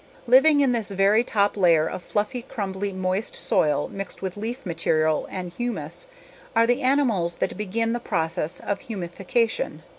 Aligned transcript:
Living 0.25 0.61
in 0.61 0.71
this 0.71 0.89
very 0.89 1.23
top 1.23 1.55
layer 1.55 1.85
of 1.87 2.01
fluffy, 2.01 2.41
crumbly, 2.41 2.91
moist 2.91 3.35
soil 3.35 3.87
mixed 3.89 4.19
with 4.19 4.35
leaf 4.35 4.65
material 4.65 5.27
and 5.29 5.53
humus, 5.53 6.07
are 6.55 6.65
the 6.65 6.81
animals 6.81 7.35
that 7.35 7.55
begin 7.55 7.93
the 7.93 7.99
process 7.99 8.59
of 8.59 8.79
humification. 8.89 9.83